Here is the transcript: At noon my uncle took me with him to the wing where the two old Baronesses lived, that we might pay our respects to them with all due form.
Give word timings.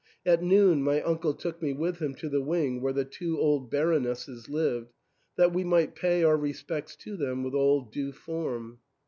At 0.25 0.41
noon 0.41 0.81
my 0.81 0.99
uncle 1.03 1.35
took 1.35 1.61
me 1.61 1.73
with 1.73 1.99
him 2.01 2.15
to 2.15 2.27
the 2.27 2.41
wing 2.41 2.81
where 2.81 2.91
the 2.91 3.05
two 3.05 3.39
old 3.39 3.69
Baronesses 3.69 4.49
lived, 4.49 4.93
that 5.35 5.53
we 5.53 5.63
might 5.63 5.93
pay 5.93 6.23
our 6.23 6.37
respects 6.37 6.95
to 6.95 7.15
them 7.15 7.43
with 7.43 7.53
all 7.53 7.81
due 7.81 8.11
form. 8.11 8.79